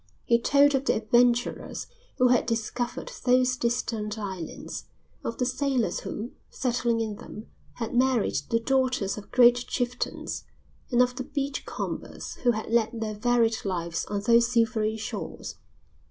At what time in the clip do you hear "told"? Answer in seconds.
0.41-0.73